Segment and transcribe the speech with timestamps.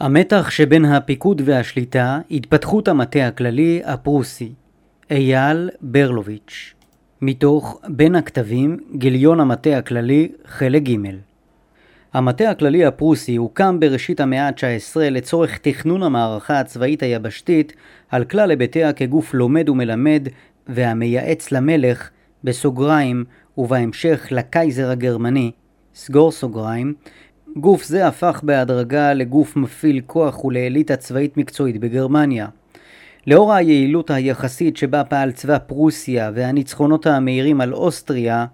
[0.00, 4.52] המתח שבין הפיקוד והשליטה, התפתחות המטה הכללי הפרוסי.
[5.10, 6.74] אייל ברלוביץ'
[7.22, 10.96] מתוך בין הכתבים, גיליון המטה הכללי, חלק ג'
[12.12, 17.72] המטה הכללי הפרוסי הוקם בראשית המאה ה-19 לצורך תכנון המערכה הצבאית היבשתית
[18.10, 20.28] על כלל היבטיה כגוף לומד ומלמד
[20.68, 22.10] והמייעץ למלך,
[22.44, 23.24] בסוגריים,
[23.58, 25.50] ובהמשך לקייזר הגרמני,
[25.94, 26.94] סגור סוגריים,
[27.54, 32.46] גוף זה הפך בהדרגה לגוף מפעיל כוח ולאליטה צבאית מקצועית בגרמניה.
[33.26, 38.46] לאור היעילות היחסית שבה פעל צבא פרוסיה והניצחונות המהירים על אוסטריה,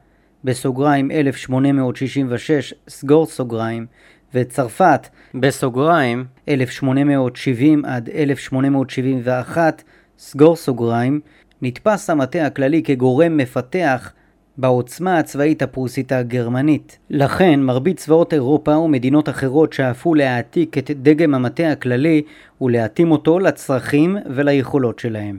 [0.44, 3.86] בסוגריים 1866, סגור סוגריים,
[4.34, 9.82] וצרפת, בסוגריים 1870 עד 1871,
[10.18, 11.20] סגור סוגריים,
[11.62, 14.12] נתפס המטה הכללי כגורם מפתח
[14.56, 16.98] בעוצמה הצבאית הפרוסית הגרמנית.
[17.10, 22.22] לכן מרבית צבאות אירופה ומדינות אחרות שאפו להעתיק את דגם המטה הכללי
[22.60, 25.38] ולהתאים אותו לצרכים וליכולות שלהם.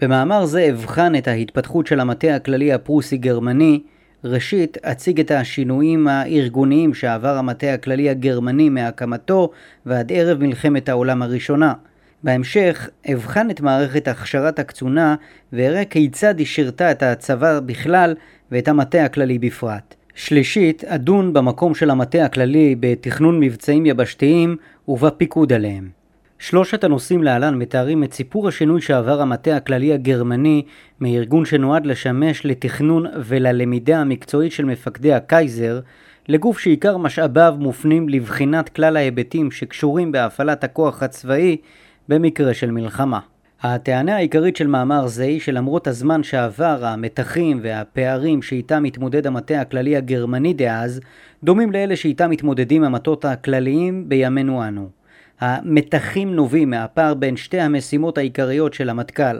[0.00, 3.80] במאמר זה אבחן את ההתפתחות של המטה הכללי הפרוסי-גרמני
[4.24, 9.50] ראשית, אציג את השינויים הארגוניים שעבר המטה הכללי הגרמני מהקמתו
[9.86, 11.72] ועד ערב מלחמת העולם הראשונה.
[12.22, 15.14] בהמשך אבחן את מערכת הכשרת הקצונה
[15.52, 18.14] ואראה כיצד היא שירתה את הצבא בכלל
[18.52, 19.94] ואת המטה הכללי בפרט.
[20.14, 24.56] שלישית, אדון במקום של המטה הכללי בתכנון מבצעים יבשתיים
[24.88, 25.88] ובפיקוד עליהם.
[26.38, 30.62] שלושת הנושאים להלן מתארים את סיפור השינוי שעבר המטה הכללי הגרמני
[31.00, 35.80] מארגון שנועד לשמש לתכנון וללמידה המקצועית של מפקדי הקייזר
[36.28, 41.56] לגוף שעיקר משאביו מופנים לבחינת כלל ההיבטים שקשורים בהפעלת הכוח הצבאי
[42.10, 43.20] במקרה של מלחמה.
[43.62, 49.96] הטענה העיקרית של מאמר זה היא שלמרות הזמן שעבר, המתחים והפערים שאיתם מתמודד המטה הכללי
[49.96, 51.00] הגרמני דאז,
[51.44, 54.88] דומים לאלה שאיתם מתמודדים המטות הכלליים בימינו אנו.
[55.40, 59.38] המתחים נובעים מהפער בין שתי המשימות העיקריות של המטכ"ל.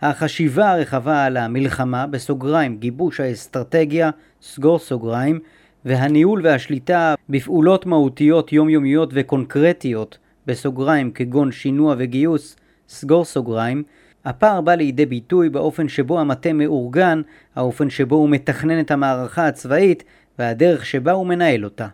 [0.00, 4.10] החשיבה הרחבה על המלחמה, בסוגריים גיבוש האסטרטגיה,
[4.42, 5.38] סגור סוגריים,
[5.84, 10.18] והניהול והשליטה בפעולות מהותיות יומיומיות וקונקרטיות,
[10.48, 12.56] בסוגריים כגון שינוע וגיוס,
[12.88, 13.82] סגור סוגריים,
[14.24, 17.22] הפער בא לידי ביטוי באופן שבו המטה מאורגן,
[17.56, 20.04] האופן שבו הוא מתכנן את המערכה הצבאית
[20.38, 21.88] והדרך שבה הוא מנהל אותה.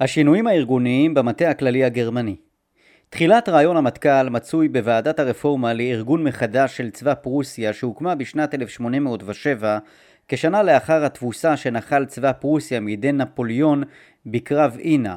[0.00, 2.36] השינויים הארגוניים במטה הכללי הגרמני
[3.10, 9.78] תחילת רעיון המטכ"ל מצוי בוועדת הרפורמה לארגון מחדש של צבא פרוסיה שהוקמה בשנת 1807
[10.28, 13.82] כשנה לאחר התבוסה שנחל צבא פרוסיה מידי נפוליאון
[14.26, 15.16] בקרב אינה.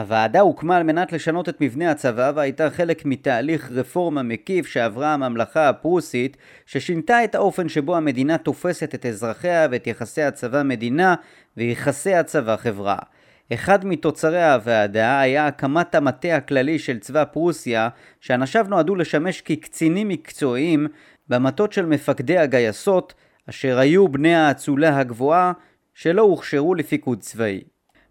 [0.00, 5.68] הוועדה הוקמה על מנת לשנות את מבנה הצבא והייתה חלק מתהליך רפורמה מקיף שעברה הממלכה
[5.68, 11.14] הפרוסית ששינתה את האופן שבו המדינה תופסת את אזרחיה ואת יחסי הצבא-מדינה
[11.56, 12.96] ויחסי הצבא-חברה.
[13.52, 17.88] אחד מתוצרי הוועדה היה הקמת המטה הכללי של צבא פרוסיה,
[18.20, 20.86] שאנשיו נועדו לשמש כקצינים מקצועיים
[21.28, 23.14] במטות של מפקדי הגייסות,
[23.48, 25.52] אשר היו בני האצולה הגבוהה
[25.94, 27.60] שלא הוכשרו לפיקוד צבאי.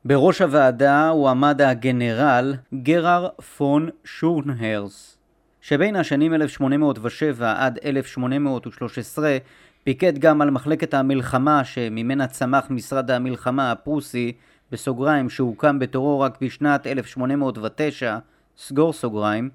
[0.10, 3.28] בראש הוועדה הוא עמד הגנרל גרר
[3.58, 5.18] פון שורנהרס,
[5.62, 9.38] שבין השנים 1807 עד 1813
[9.84, 14.32] פיקד גם על מחלקת המלחמה שממנה צמח משרד המלחמה הפרוסי
[14.72, 18.18] בסוגריים שהוקם בתורו רק בשנת 1809,
[18.58, 19.50] סגור סוגריים,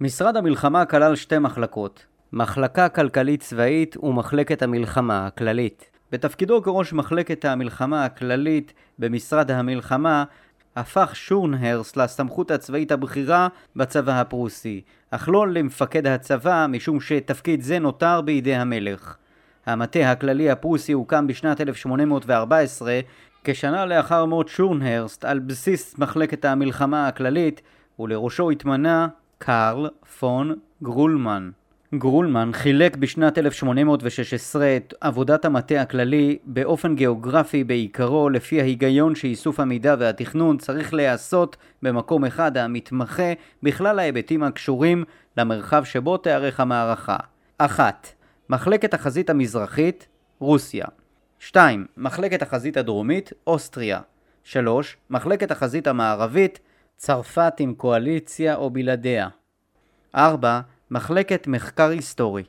[0.00, 5.99] משרד המלחמה כלל שתי מחלקות, מחלקה כלכלית צבאית ומחלקת המלחמה הכללית.
[6.12, 10.24] בתפקידו כראש מחלקת המלחמה הכללית במשרד המלחמה
[10.76, 18.20] הפך שורנהרס לסמכות הצבאית הבכירה בצבא הפרוסי, אך לא למפקד הצבא משום שתפקיד זה נותר
[18.20, 19.16] בידי המלך.
[19.66, 23.00] המטה הכללי הפרוסי הוקם בשנת 1814
[23.44, 27.62] כשנה לאחר מות שורנהרסט על בסיס מחלקת המלחמה הכללית
[27.98, 29.88] ולראשו התמנה קארל
[30.18, 31.50] פון גרולמן.
[31.94, 39.94] גרולמן חילק בשנת 1816 את עבודת המטה הכללי באופן גיאוגרפי בעיקרו לפי ההיגיון שאיסוף המידע
[39.98, 45.04] והתכנון צריך להיעשות במקום אחד המתמחה בכלל ההיבטים הקשורים
[45.36, 47.16] למרחב שבו תיארך המערכה.
[47.58, 48.06] 1.
[48.48, 50.08] מחלקת החזית המזרחית,
[50.38, 50.86] רוסיה
[51.38, 51.86] 2.
[51.96, 54.00] מחלקת החזית הדרומית, אוסטריה.
[54.44, 54.96] 3.
[55.10, 56.60] מחלקת החזית המערבית,
[56.96, 59.28] צרפת עם קואליציה או בלעדיה.
[60.14, 60.60] 4.
[60.92, 62.42] מחלקת מחקר היסטורי.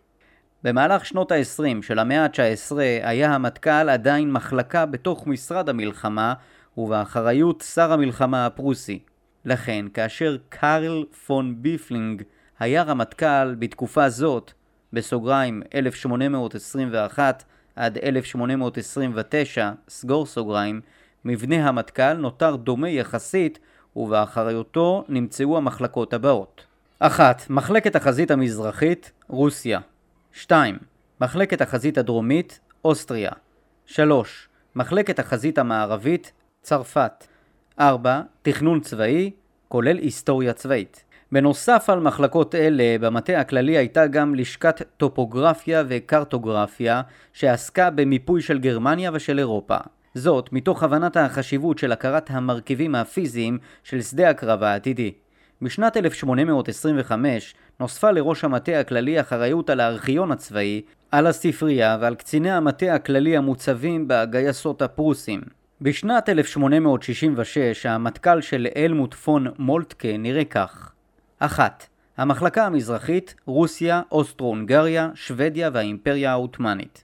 [0.64, 6.34] במהלך שנות ה-20 של המאה ה-19 היה המטכ"ל עדיין מחלקה בתוך משרד המלחמה
[6.78, 9.00] ובאחריות שר המלחמה הפרוסי.
[9.46, 12.24] לכן, כאשר קארל פון מיפלינג
[12.60, 14.52] היה רמטכ"ל בתקופה זאת,
[14.94, 17.44] בסוגריים 1821
[17.76, 20.82] עד 1829, סגור סוגריים,
[21.26, 23.60] מבנה המטכ"ל נותר דומה יחסית
[23.96, 26.71] ובאחריותו נמצאו המחלקות הבאות
[27.04, 27.50] 1.
[27.50, 29.80] מחלקת החזית המזרחית, רוסיה
[30.34, 30.78] 2.
[31.22, 33.32] מחלקת החזית הדרומית, אוסטריה
[33.86, 34.48] 3.
[34.76, 36.32] מחלקת החזית המערבית,
[36.62, 37.28] צרפת
[37.80, 38.22] 4.
[38.42, 39.32] תכנון צבאי,
[39.68, 47.02] כולל היסטוריה צבאית בנוסף על מחלקות אלה, במטה הכללי הייתה גם לשכת טופוגרפיה וקרטוגרפיה
[47.34, 49.78] שעסקה במיפוי של גרמניה ושל אירופה.
[50.16, 55.12] זאת מתוך הבנת החשיבות של הכרת המרכיבים הפיזיים של שדה הקרב העתידי.
[55.62, 60.82] בשנת 1825 נוספה לראש המטה הכללי אחריות על הארכיון הצבאי,
[61.12, 65.42] על הספרייה ועל קציני המטה הכללי המוצבים בגייסות הפרוסים.
[65.82, 70.92] בשנת 1866 המטכ"ל של אלמוט פון מולטקה נראה כך
[71.40, 71.88] 1.
[72.18, 77.04] המחלקה המזרחית, רוסיה, אוסטרו-הונגריה, שוודיה והאימפריה העות'מאנית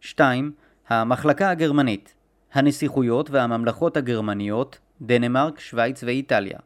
[0.00, 0.52] 2.
[0.88, 2.14] המחלקה הגרמנית,
[2.52, 6.58] הנסיכויות והממלכות הגרמניות, דנמרק, שווייץ ואיטליה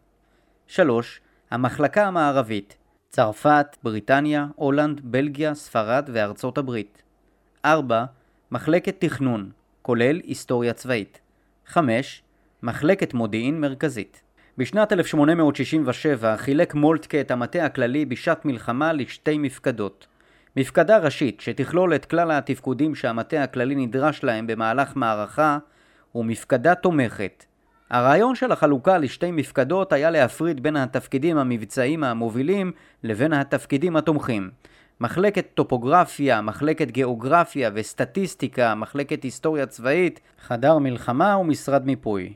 [0.67, 1.21] 3.
[1.55, 2.77] המחלקה המערבית,
[3.11, 7.03] צרפת, בריטניה, הולנד, בלגיה, ספרד וארצות הברית
[7.65, 8.05] 4.
[8.51, 9.51] מחלקת תכנון,
[9.83, 11.21] כולל היסטוריה צבאית
[11.67, 12.23] 5.
[12.63, 14.23] מחלקת מודיעין מרכזית
[14.59, 20.07] בשנת 1867 חילק מולטקה את המטה הכללי בשעת מלחמה לשתי מפקדות.
[20.57, 25.59] מפקדה ראשית שתכלול את כלל התפקודים שהמטה הכללי נדרש להם במהלך מערכה
[26.15, 27.45] ומפקדה תומכת.
[27.95, 34.51] הרעיון של החלוקה לשתי מפקדות היה להפריד בין התפקידים המבצעיים המובילים לבין התפקידים התומכים.
[35.01, 42.35] מחלקת טופוגרפיה, מחלקת גיאוגרפיה וסטטיסטיקה, מחלקת היסטוריה צבאית, חדר מלחמה ומשרד מיפוי.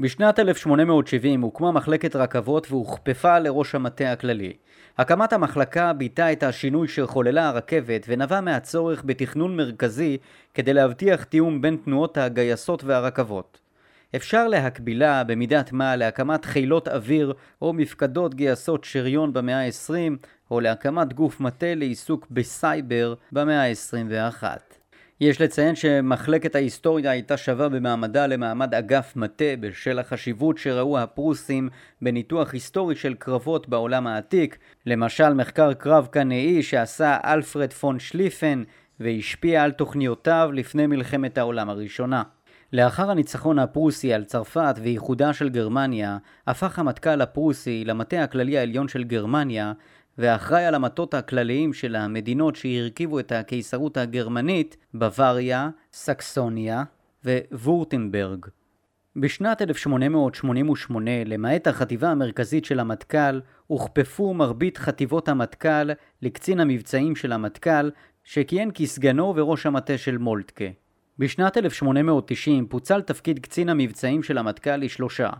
[0.00, 4.52] בשנת 1870 הוקמה מחלקת רכבות והוכפפה לראש המטה הכללי.
[4.98, 10.18] הקמת המחלקה ביטאה את השינוי שחוללה הרכבת ונבע מהצורך בתכנון מרכזי
[10.54, 13.63] כדי להבטיח תיאום בין תנועות הגייסות והרכבות.
[14.16, 21.12] אפשר להקבילה במידת מה להקמת חילות אוויר או מפקדות גייסות שריון במאה ה-20 או להקמת
[21.12, 24.44] גוף מטה לעיסוק בסייבר במאה ה-21.
[25.20, 31.68] יש לציין שמחלקת ההיסטוריה הייתה שווה במעמדה למעמד אגף מטה בשל החשיבות שראו הפרוסים
[32.02, 38.62] בניתוח היסטורי של קרבות בעולם העתיק, למשל מחקר קרב קנאי שעשה אלפרד פון שליפן
[39.00, 42.22] והשפיע על תוכניותיו לפני מלחמת העולם הראשונה.
[42.72, 49.04] לאחר הניצחון הפרוסי על צרפת ואיחודה של גרמניה, הפך המטכ"ל הפרוסי למטה הכללי העליון של
[49.04, 49.72] גרמניה
[50.18, 56.82] ואחראי על המטות הכלליים של המדינות שהרכיבו את הקיסרות הגרמנית, בוואריה, סקסוניה
[57.52, 58.46] ווורטנברג.
[59.16, 65.90] בשנת 1888, למעט החטיבה המרכזית של המטכ"ל, הוכפפו מרבית חטיבות המטכ"ל
[66.22, 67.90] לקצין המבצעים של המטכ"ל,
[68.24, 70.64] שכיהן כסגנו וראש המטה של מולטקה.
[71.18, 75.30] בשנת 1890 פוצל תפקיד קצין המבצעים של המטכ"ל לשלושה,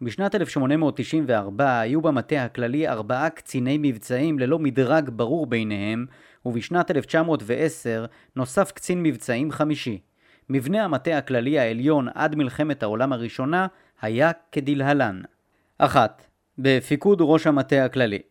[0.00, 6.06] בשנת 1894 היו במטה הכללי ארבעה קציני מבצעים ללא מדרג ברור ביניהם,
[6.46, 8.04] ובשנת 1910
[8.36, 10.00] נוסף קצין מבצעים חמישי.
[10.50, 13.66] מבנה המטה הכללי העליון עד מלחמת העולם הראשונה
[14.02, 15.22] היה כדלהלן
[15.78, 16.24] 1.
[16.58, 18.22] בפיקוד ראש המטה הכללי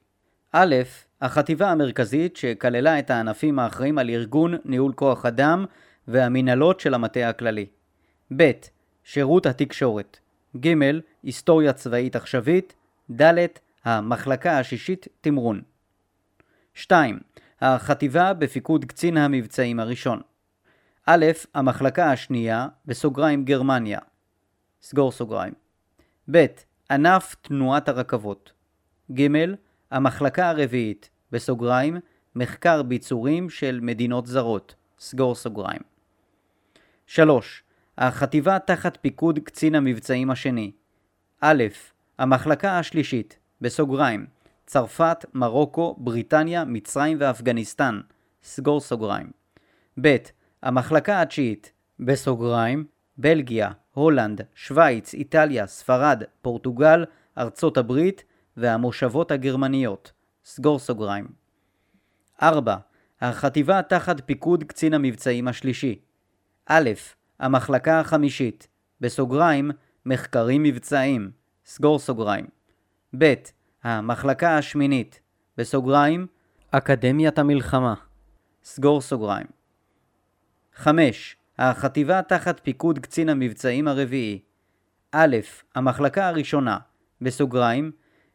[0.51, 0.75] א',
[1.21, 5.65] החטיבה המרכזית שכללה את הענפים האחראים על ארגון, ניהול כוח אדם
[6.07, 7.65] והמנהלות של המטה הכללי.
[8.35, 8.51] ב.
[9.03, 10.17] שירות התקשורת
[10.57, 10.73] ג.
[11.23, 12.73] היסטוריה צבאית עכשווית
[13.21, 13.35] ד.
[13.83, 15.61] המחלקה השישית תמרון
[16.74, 17.19] 2.
[17.62, 20.22] החטיבה בפיקוד קצין המבצעים הראשון
[21.05, 21.25] א.
[21.53, 24.00] המחלקה השנייה בסוגריים גרמניה
[24.81, 25.53] סגור סוגריים
[26.31, 26.45] ב.
[26.91, 28.53] ענף תנועת הרכבות
[29.12, 29.27] ג.
[29.91, 31.98] המחלקה הרביעית בסוגריים
[32.36, 35.92] מחקר ביצורים של מדינות זרות סגור סוגריים
[37.07, 37.63] 3.
[37.98, 40.72] החטיבה תחת פיקוד קצין המבצעים השני.
[41.41, 41.63] א.
[42.19, 44.25] המחלקה השלישית, בסוגריים,
[44.65, 48.01] צרפת, מרוקו, בריטניה, מצרים ואפגניסטן,
[48.43, 49.31] סגור סוגריים.
[50.01, 50.15] ב.
[50.63, 52.86] המחלקה התשיעית, בסוגריים,
[53.17, 57.05] בלגיה, הולנד, שווייץ, איטליה, ספרד, פורטוגל,
[57.38, 58.24] ארצות הברית
[58.57, 60.12] והמושבות הגרמניות,
[60.45, 61.27] סגור סוגריים.
[62.41, 62.75] 4.
[63.22, 66.00] החטיבה תחת פיקוד קצין המבצעים השלישי.
[66.70, 66.79] א.
[67.39, 68.67] המחלקה החמישית,
[69.01, 69.72] בסוגריים,
[70.05, 71.32] מחקרים מבצעיים,
[71.65, 72.46] סגור סוגריים.
[73.17, 73.34] ב.
[73.84, 75.22] המחלקה השמינית,
[75.58, 76.27] בסוגריים,
[76.72, 77.93] אקדמיית המלחמה,
[78.63, 79.48] סגור סוגריים.
[80.75, 81.38] 5.
[81.60, 84.39] החטיבה תחת פיקוד קצין המבצעים הרביעי.
[85.12, 85.25] א.
[85.75, 86.77] המחלקה הראשונה,
[87.22, 87.91] בסוגריים,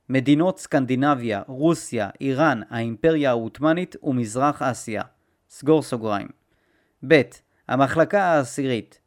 [0.08, 5.02] מדינות סקנדינביה, רוסיה, איראן, האימפריה העות'מאנית ומזרח אסיה.
[5.50, 6.28] סגור סוגריים.
[7.06, 7.22] ב.
[7.68, 9.00] המחלקה העשירית,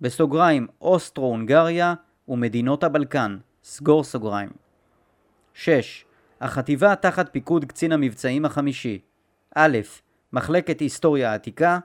[0.00, 1.94] בסוגריים אוסטרו-הונגריה
[2.28, 4.50] ומדינות הבלקן, סגור סוגריים.
[5.54, 6.04] 6.
[6.40, 8.98] החטיבה תחת פיקוד קצין המבצעים החמישי
[9.54, 9.78] א',
[10.32, 11.78] מחלקת היסטוריה עתיקה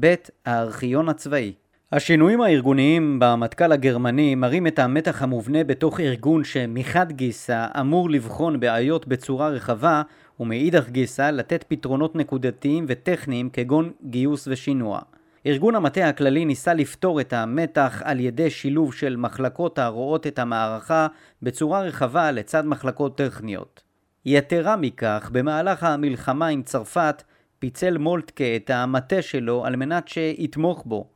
[0.00, 0.14] ב.
[0.46, 1.52] הארכיון הצבאי
[1.92, 9.08] השינויים הארגוניים במטכ"ל הגרמני מראים את המתח המובנה בתוך ארגון שמחד גיסא אמור לבחון בעיות
[9.08, 10.02] בצורה רחבה
[10.40, 15.00] ומאידך גיסא לתת פתרונות נקודתיים וטכניים כגון גיוס ושינוע.
[15.46, 21.06] ארגון המטה הכללי ניסה לפתור את המתח על ידי שילוב של מחלקות הרואות את המערכה
[21.42, 23.82] בצורה רחבה לצד מחלקות טכניות.
[24.24, 27.22] יתרה מכך, במהלך המלחמה עם צרפת
[27.58, 31.06] פיצל מולטקה את המטה שלו על מנת שיתמוך בו.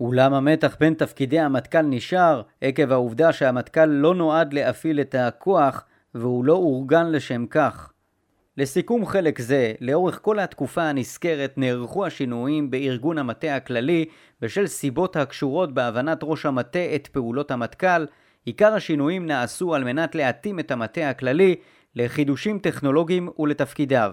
[0.00, 5.84] אולם המתח בין תפקידי המטכ"ל נשאר עקב העובדה שהמטכ"ל לא נועד להפעיל את הכוח
[6.14, 7.92] והוא לא אורגן לשם כך.
[8.56, 14.04] לסיכום חלק זה, לאורך כל התקופה הנזכרת נערכו השינויים בארגון המטה הכללי
[14.40, 18.06] בשל סיבות הקשורות בהבנת ראש המטה את פעולות המטכ"ל.
[18.44, 21.56] עיקר השינויים נעשו על מנת להתאים את המטה הכללי
[21.96, 24.12] לחידושים טכנולוגיים ולתפקידיו.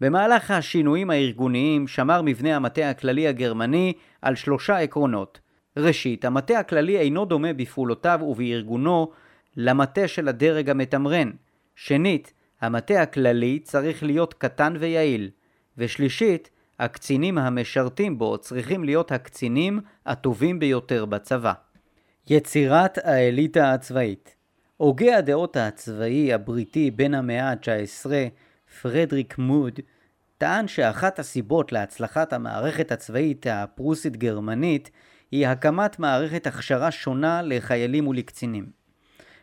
[0.00, 5.40] במהלך השינויים הארגוניים שמר מבנה המטה הכללי הגרמני על שלושה עקרונות.
[5.76, 9.10] ראשית, המטה הכללי אינו דומה בפעולותיו ובארגונו
[9.56, 11.30] למטה של הדרג המתמרן.
[11.76, 12.32] שנית,
[12.66, 15.30] המטה הכללי צריך להיות קטן ויעיל.
[15.78, 21.52] ושלישית, הקצינים המשרתים בו צריכים להיות הקצינים הטובים ביותר בצבא.
[22.30, 24.34] יצירת האליטה הצבאית
[24.76, 28.06] הוגה הדעות הצבאי הבריטי בן המאה ה-19,
[28.82, 29.80] פרדריק מוד,
[30.38, 34.90] טען שאחת הסיבות להצלחת המערכת הצבאית הפרוסית-גרמנית
[35.30, 38.83] היא הקמת מערכת הכשרה שונה לחיילים ולקצינים.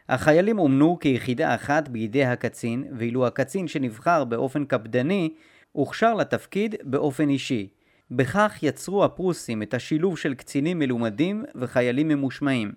[0.10, 5.34] החיילים אומנו כיחידה אחת בידי הקצין, ואילו הקצין שנבחר באופן קפדני,
[5.72, 7.68] הוכשר לתפקיד באופן אישי.
[8.12, 12.72] בכך יצרו הפרוסים את השילוב של קצינים מלומדים וחיילים ממושמעים.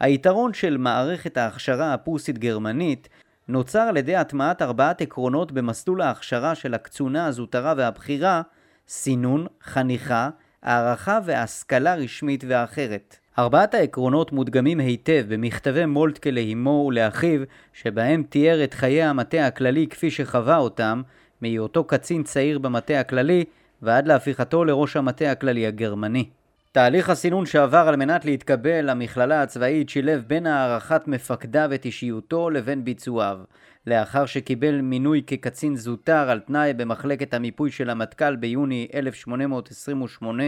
[0.00, 3.08] היתרון של מערכת ההכשרה הפרוסית-גרמנית
[3.48, 8.42] נוצר על ידי הטמעת ארבעת עקרונות במסלול ההכשרה של הקצונה, הזוטרה והבכירה,
[8.88, 10.30] סינון, חניכה,
[10.62, 13.16] הערכה והשכלה רשמית ואחרת.
[13.38, 17.40] ארבעת העקרונות מודגמים היטב במכתבי מולטקה לאמו ולאחיו,
[17.72, 21.02] שבהם תיאר את חיי המטה הכללי כפי שחווה אותם,
[21.40, 23.44] מהיותו קצין צעיר במטה הכללי
[23.82, 26.28] ועד להפיכתו לראש המטה הכללי הגרמני.
[26.72, 32.84] תהליך הסינון שעבר על מנת להתקבל למכללה הצבאית שילב בין הערכת מפקדיו את אישיותו לבין
[32.84, 33.38] ביצועיו.
[33.86, 40.44] לאחר שקיבל מינוי כקצין זוטר על תנאי במחלקת המיפוי של המטכ"ל ביוני 1828,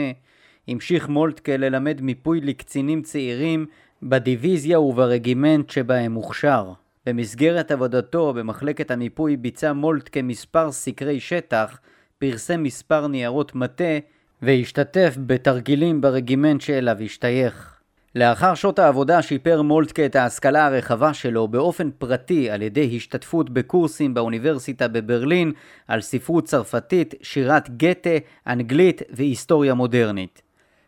[0.69, 3.67] המשיך מולטקה ללמד מיפוי לקצינים צעירים
[4.03, 6.73] בדיוויזיה וברגימנט שבהם הוכשר.
[7.07, 11.81] במסגרת עבודתו במחלקת המיפוי ביצע מולטקה מספר סקרי שטח,
[12.19, 13.99] פרסם מספר ניירות מטה
[14.43, 17.77] והשתתף בתרגילים ברגימנט שאליו השתייך.
[18.15, 24.15] לאחר שעות העבודה שיפר מולטקה את ההשכלה הרחבה שלו באופן פרטי על ידי השתתפות בקורסים
[24.15, 25.53] באוניברסיטה בברלין
[25.89, 28.11] על ספרות צרפתית, שירת גתה,
[28.47, 30.46] אנגלית והיסטוריה מודרנית.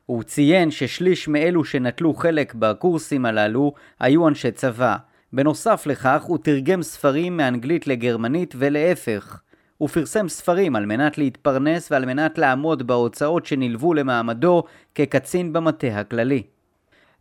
[0.09, 4.97] הוא ציין ששליש מאלו שנטלו חלק בקורסים הללו היו אנשי צבא.
[5.33, 9.41] בנוסף לכך הוא תרגם ספרים מאנגלית לגרמנית ולהפך.
[9.79, 14.63] הוא פרסם ספרים על מנת להתפרנס ועל מנת לעמוד בהוצאות שנלוו למעמדו
[14.95, 16.43] כקצין במטה הכללי.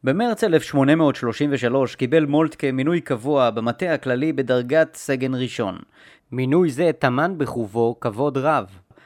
[0.04, 5.78] במרץ 1833 קיבל מולטקה מינוי קבוע במטה הכללי בדרגת סגן ראשון.
[6.32, 8.66] מינוי זה טמן בחובו כבוד רב,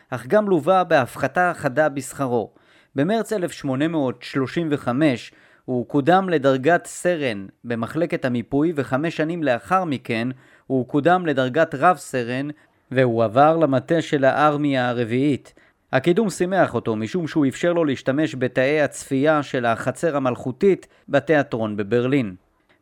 [0.10, 2.61] אך גם לווה בהפחתה חדה בשכרו.
[2.96, 5.32] במרץ 1835
[5.66, 10.28] הוא קודם לדרגת סרן במחלקת המיפוי וחמש שנים לאחר מכן
[10.68, 12.48] הוא קודם לדרגת רב סרן
[12.92, 15.54] והוא עבר למטה של הארמיה הרביעית.
[15.92, 22.36] הקידום שימח אותו משום שהוא אפשר לו להשתמש בתאי הצפייה של החצר המלכותית בתיאטרון בברלין.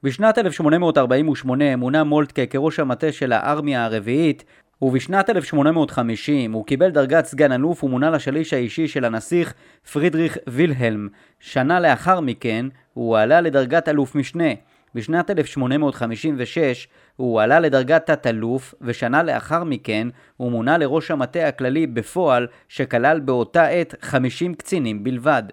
[0.03, 4.43] בשנת 1848 מונה מולטקה כראש המטה של הארמיה הרביעית
[4.81, 9.53] ובשנת 1850 הוא קיבל דרגת סגן אלוף ומונה לשליש האישי של הנסיך
[9.91, 11.07] פרידריך וילהלם.
[11.39, 14.50] שנה לאחר מכן הוא עלה לדרגת אלוף משנה.
[14.95, 20.07] בשנת 1856 הוא עלה לדרגת תת-אלוף, ושנה לאחר מכן
[20.38, 25.43] הוא מונה לראש המטה הכללי בפועל, שכלל באותה עת 50 קצינים בלבד.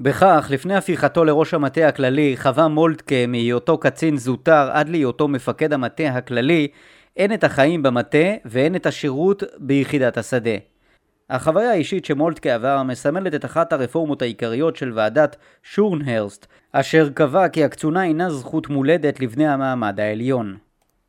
[0.00, 6.08] בכך, לפני הפיכתו לראש המטה הכללי, חווה מולטקה מהיותו קצין זוטר עד להיותו מפקד המטה
[6.08, 6.68] הכללי,
[7.16, 10.56] אין את החיים במטה ואין את השירות ביחידת השדה.
[11.30, 17.64] החוויה האישית שמולטקה עבר מסמלת את אחת הרפורמות העיקריות של ועדת שורנהרסט, אשר קבע כי
[17.64, 20.56] הקצונה אינה זכות מולדת לבני המעמד העליון.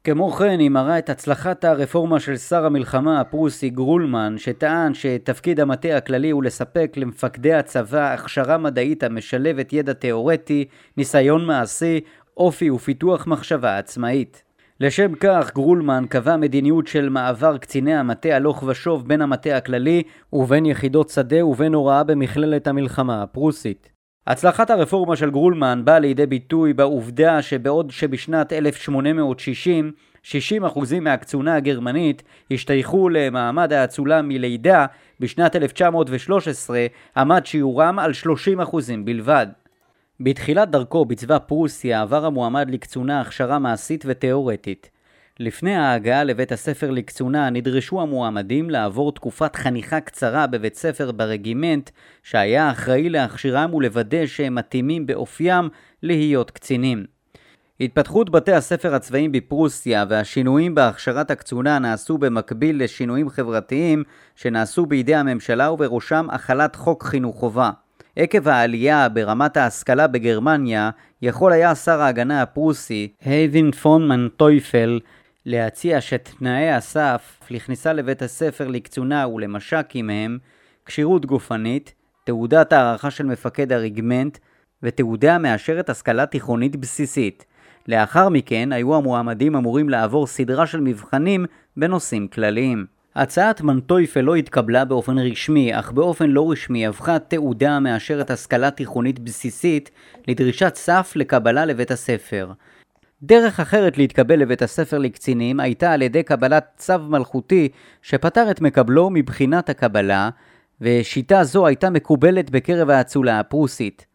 [0.04, 5.98] כמו כן היא מראה את הצלחת הרפורמה של שר המלחמה הפרוסי גרולמן שטען שתפקיד המטה
[5.98, 10.66] הכללי הוא לספק למפקדי הצבא הכשרה מדעית המשלבת ידע תאורטי,
[10.98, 12.02] ניסיון מעשי,
[12.38, 14.47] אופי ופיתוח מחשבה עצמאית.
[14.80, 20.04] לשם כך גרולמן קבע מדיניות של מעבר קציני המטה הלוך ושוב בין המטה הכללי
[20.34, 23.90] ובין יחידות שדה ובין הוראה במכללת המלחמה הפרוסית.
[24.28, 29.92] הצלחת הרפורמה של גרולמן באה לידי ביטוי בעובדה שבעוד שבשנת 1860
[30.24, 34.86] 60% מהקצונה הגרמנית השתייכו למעמד האצולה מלידה,
[35.20, 36.86] בשנת 1913
[37.18, 38.12] עמד שיעורם על
[38.62, 39.48] 30% בלבד.
[40.20, 44.90] בתחילת דרכו בצבא פרוסיה עבר המועמד לקצונה הכשרה מעשית ותאורטית.
[45.40, 51.90] לפני ההגעה לבית הספר לקצונה נדרשו המועמדים לעבור תקופת חניכה קצרה בבית ספר ברגימנט
[52.24, 55.70] שהיה אחראי להכשירם ולוודא שהם מתאימים באופיים
[56.04, 57.06] להיות קצינים.
[57.80, 64.04] התפתחות בתי הספר הצבאיים בפרוסיה והשינויים בהכשרת הקצונה נעשו במקביל לשינויים חברתיים
[64.36, 67.72] שנעשו בידי הממשלה ובראשם החלת חוק חינוך חובה.
[68.20, 70.90] עקב העלייה ברמת ההשכלה בגרמניה,
[71.22, 75.00] יכול היה שר ההגנה הפרוסי, הייבין פון מנטויפל,
[75.46, 80.38] להציע שתנאי הסף לכניסה לבית הספר לקצונה ולמש"קים הם
[80.86, 81.94] כשירות גופנית,
[82.24, 84.38] תעודת הערכה של מפקד הריגמנט
[84.84, 87.46] ותעודה המאשרת השכלה תיכונית בסיסית.
[87.88, 91.46] לאחר מכן היו המועמדים אמורים לעבור סדרה של מבחנים
[91.78, 92.97] בנושאים כלליים.
[93.18, 99.20] הצעת מנטויפל לא התקבלה באופן רשמי, אך באופן לא רשמי הפכה תעודה המאשרת השכלה תיכונית
[99.20, 99.92] בסיסית
[100.28, 102.52] לדרישת סף לקבלה לבית הספר.
[103.24, 107.70] דרך אחרת להתקבל לבית הספר לקצינים הייתה על ידי קבלת צו מלכותי
[108.02, 110.30] שפטר את מקבלו מבחינת הקבלה,
[110.82, 114.06] ושיטה זו הייתה מקובלת בקרב האצולה הפרוסית.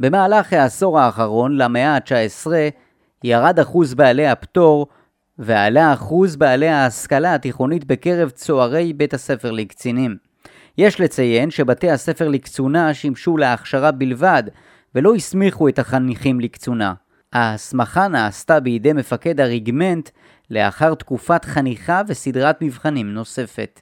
[0.00, 2.46] במהלך העשור האחרון, למאה ה-19,
[3.24, 4.86] ירד אחוז בעלי הפטור
[5.38, 10.16] ועלה אחוז בעלי ההשכלה התיכונית בקרב צוערי בית הספר לקצינים.
[10.78, 14.42] יש לציין שבתי הספר לקצונה שימשו להכשרה בלבד,
[14.94, 16.94] ולא הסמיכו את החניכים לקצונה.
[17.32, 20.10] ההסמכה נעשתה בידי מפקד הריגמנט
[20.50, 23.80] לאחר תקופת חניכה וסדרת מבחנים נוספת.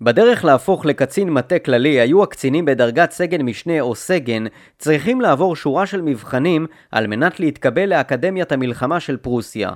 [0.00, 4.44] בדרך להפוך לקצין מטה כללי היו הקצינים בדרגת סגן משנה או סגן
[4.78, 9.70] צריכים לעבור שורה של מבחנים על מנת להתקבל לאקדמיית המלחמה של פרוסיה.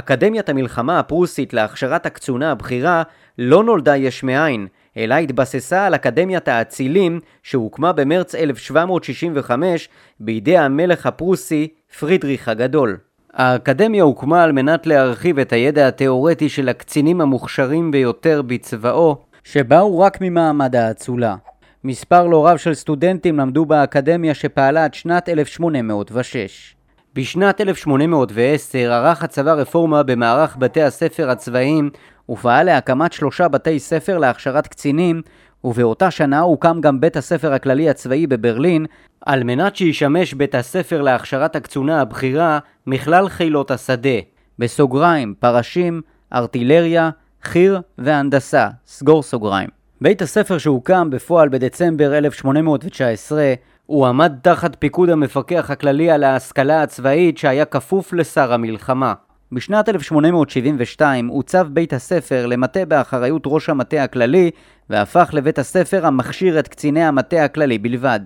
[0.00, 3.02] אקדמיית המלחמה הפרוסית להכשרת הקצונה הבכירה
[3.38, 9.88] לא נולדה יש מאין, אלא התבססה על אקדמיית האצילים שהוקמה במרץ 1765
[10.20, 12.96] בידי המלך הפרוסי פרידריך הגדול.
[13.32, 20.18] האקדמיה הוקמה על מנת להרחיב את הידע התאורטי של הקצינים המוכשרים ביותר בצבאו, שבאו רק
[20.20, 21.36] ממעמד האצולה.
[21.84, 26.79] מספר לא רב של סטודנטים למדו באקדמיה שפעלה עד שנת 1806.
[27.14, 31.90] בשנת 1810 ערך הצבא רפורמה במערך בתי הספר הצבאיים
[32.28, 35.22] ופעל להקמת שלושה בתי ספר להכשרת קצינים
[35.64, 38.86] ובאותה שנה הוקם גם בית הספר הכללי הצבאי בברלין
[39.26, 44.18] על מנת שישמש בית הספר להכשרת הקצונה הבכירה מכלל חילות השדה,
[44.58, 47.10] בסוגריים, פרשים, ארטילריה,
[47.42, 49.68] חי"ר והנדסה, סגור סוגריים.
[50.00, 53.54] בית הספר שהוקם בפועל בדצמבר 1819
[53.90, 59.14] הוא עמד תחת פיקוד המפקח הכללי על ההשכלה הצבאית שהיה כפוף לשר המלחמה.
[59.52, 64.50] בשנת 1872 עוצב בית הספר למטה באחריות ראש המטה הכללי
[64.90, 68.20] והפך לבית הספר המכשיר את קציני המטה הכללי בלבד.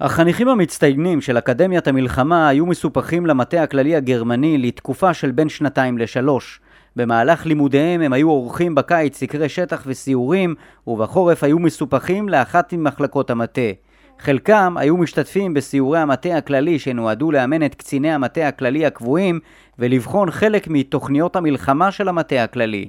[0.00, 6.60] החניכים המצטיינים של אקדמיית המלחמה היו מסופחים למטה הכללי הגרמני לתקופה של בין שנתיים לשלוש.
[6.96, 10.54] במהלך לימודיהם הם היו עורכים בקיץ סקרי שטח וסיורים,
[10.86, 13.85] ובחורף היו מסופחים לאחת ממחלקות המטה.
[14.18, 19.40] חלקם היו משתתפים בסיורי המטה הכללי שנועדו לאמן את קציני המטה הכללי הקבועים
[19.78, 22.88] ולבחון חלק מתוכניות המלחמה של המטה הכללי.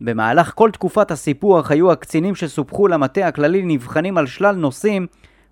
[0.00, 5.06] במהלך כל תקופת הסיפוח היו הקצינים שסופחו למטה הכללי נבחנים על שלל נושאים,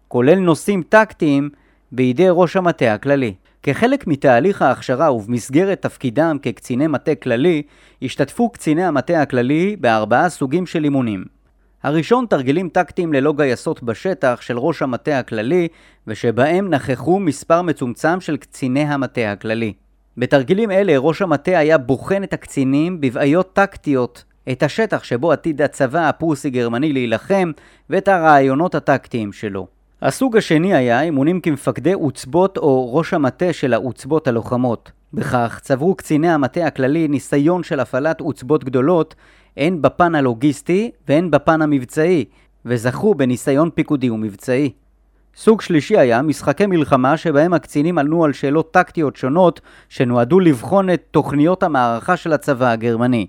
[0.09, 1.51] כולל נושאים טקטיים,
[1.93, 3.35] בידי ראש המטה הכללי.
[3.63, 7.63] כחלק מתהליך ההכשרה ובמסגרת תפקידם כקציני מטה כללי,
[8.03, 11.42] השתתפו קציני המטה הכללי בארבעה סוגים של אימונים.
[11.83, 15.69] הראשון תרגילים טקטיים ללא גייסות בשטח של ראש המטה הכללי,
[16.07, 19.73] ושבהם נכחו מספר מצומצם של קציני המטה הכללי.
[20.17, 26.09] בתרגילים אלה ראש המטה היה בוחן את הקצינים בבעיות טקטיות, את השטח שבו עתיד הצבא
[26.09, 27.51] הפרוסי-גרמני להילחם,
[27.91, 29.67] ואת הרעיונות הטקטיים שלו.
[30.03, 34.93] הסוג השני היה אימונים כמפקדי עוצבות או ראש המטה של העוצבות הלוחמות.
[35.15, 39.15] בכך צברו קציני המטה הכללי ניסיון של הפעלת עוצבות גדולות
[39.57, 42.25] הן בפן הלוגיסטי והן בפן המבצעי,
[42.65, 44.73] וזכו בניסיון פיקודי ומבצעי.
[45.37, 51.03] סוג שלישי היה משחקי מלחמה שבהם הקצינים ענו על שאלות טקטיות שונות שנועדו לבחון את
[51.11, 53.27] תוכניות המערכה של הצבא הגרמני.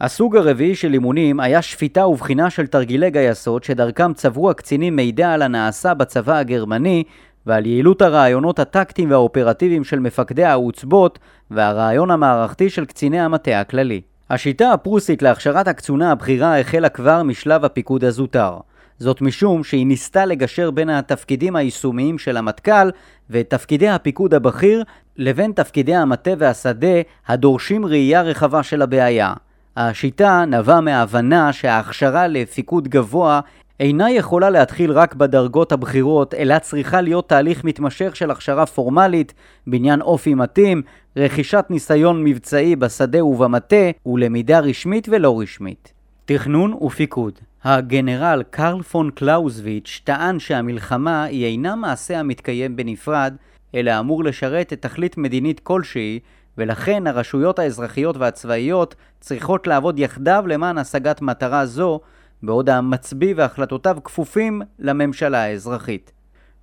[0.00, 5.42] הסוג הרביעי של אימונים היה שפיטה ובחינה של תרגילי גייסות שדרכם צברו הקצינים מידע על
[5.42, 7.04] הנעשה בצבא הגרמני
[7.46, 11.18] ועל יעילות הרעיונות הטקטיים והאופרטיביים של מפקדי העוצבות
[11.50, 14.00] והרעיון המערכתי של קציני המטה הכללי.
[14.30, 18.56] השיטה הפרוסית להכשרת הקצונה הבכירה החלה כבר משלב הפיקוד הזוטר.
[18.98, 22.90] זאת משום שהיא ניסתה לגשר בין התפקידים היישומיים של המטכ"ל
[23.30, 24.84] ותפקידי הפיקוד הבכיר
[25.16, 29.34] לבין תפקידי המטה והשדה הדורשים ראייה רחבה של הבעיה.
[29.76, 33.40] השיטה נבעה מההבנה שההכשרה לפיקוד גבוה
[33.80, 39.34] אינה יכולה להתחיל רק בדרגות הבכירות, אלא צריכה להיות תהליך מתמשך של הכשרה פורמלית,
[39.66, 40.82] בניין אופי מתאים,
[41.16, 45.92] רכישת ניסיון מבצעי בשדה ובמטה, ולמידה רשמית ולא רשמית.
[46.24, 53.36] תכנון ופיקוד הגנרל קרל פון קלאוזוויץ' טען שהמלחמה היא אינה מעשה המתקיים בנפרד,
[53.74, 56.18] אלא אמור לשרת את תכלית מדינית כלשהי,
[56.58, 62.00] ולכן הרשויות האזרחיות והצבאיות צריכות לעבוד יחדיו למען השגת מטרה זו,
[62.42, 66.12] בעוד המצביא והחלטותיו כפופים לממשלה האזרחית.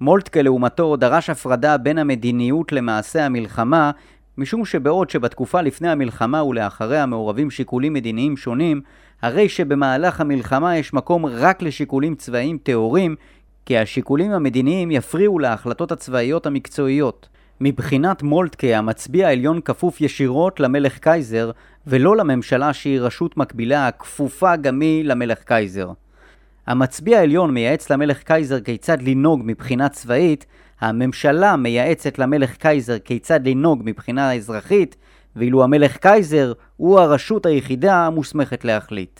[0.01, 3.91] מולטקה לעומתו דרש הפרדה בין המדיניות למעשה המלחמה,
[4.38, 8.81] משום שבעוד שבתקופה לפני המלחמה ולאחריה מעורבים שיקולים מדיניים שונים,
[9.21, 13.15] הרי שבמהלך המלחמה יש מקום רק לשיקולים צבאיים טהורים,
[13.65, 17.27] כי השיקולים המדיניים יפריעו להחלטות הצבאיות המקצועיות.
[17.61, 21.51] מבחינת מולטקה, המצביא העליון כפוף ישירות למלך קייזר,
[21.87, 25.89] ולא לממשלה שהיא רשות מקבילה הכפופה גם היא למלך קייזר.
[26.67, 30.45] המצביא העליון מייעץ למלך קייזר כיצד לנהוג מבחינה צבאית,
[30.81, 34.95] הממשלה מייעצת למלך קייזר כיצד לנהוג מבחינה אזרחית,
[35.35, 39.19] ואילו המלך קייזר הוא הרשות היחידה המוסמכת להחליט.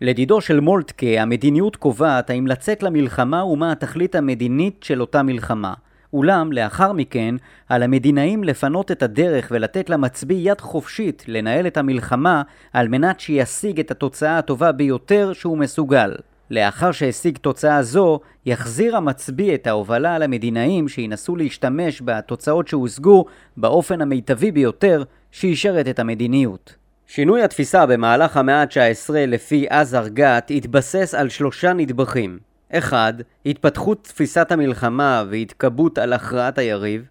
[0.00, 5.74] לדידו של מולטקה, המדיניות קובעת האם לצאת למלחמה ומה התכלית המדינית של אותה מלחמה.
[6.14, 7.34] אולם, לאחר מכן,
[7.68, 13.80] על המדינאים לפנות את הדרך ולתת למצביא יד חופשית לנהל את המלחמה על מנת שישיג
[13.80, 16.14] את התוצאה הטובה ביותר שהוא מסוגל.
[16.50, 23.24] לאחר שהשיג תוצאה זו, יחזיר המצביא את ההובלה על המדינאים שינסו להשתמש בתוצאות שהושגו
[23.56, 26.74] באופן המיטבי ביותר שישרת את המדיניות.
[27.06, 32.38] שינוי התפיסה במהלך המאה ה-19 לפי עזר גת התבסס על שלושה נדבכים
[32.78, 33.14] 1.
[33.46, 37.08] התפתחות תפיסת המלחמה והתקבות על הכרעת היריב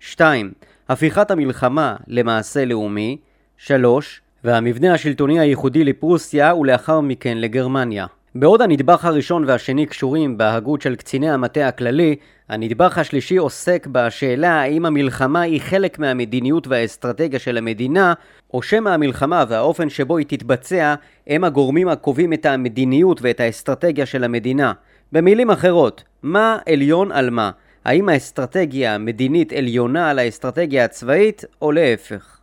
[0.00, 0.52] 2.
[0.88, 3.16] הפיכת המלחמה למעשה לאומי
[3.56, 4.20] 3.
[4.44, 8.06] והמבנה השלטוני הייחודי לפרוסיה ולאחר מכן לגרמניה.
[8.34, 12.16] בעוד הנדבך הראשון והשני קשורים בהגות של קציני המטה הכללי,
[12.48, 18.14] הנדבך השלישי עוסק בשאלה האם המלחמה היא חלק מהמדיניות והאסטרטגיה של המדינה,
[18.54, 20.94] או שמא המלחמה והאופן שבו היא תתבצע
[21.26, 24.72] הם הגורמים הקובעים את המדיניות ואת האסטרטגיה של המדינה.
[25.12, 27.50] במילים אחרות, מה עליון על מה?
[27.84, 32.40] האם האסטרטגיה המדינית עליונה על האסטרטגיה הצבאית, או להפך?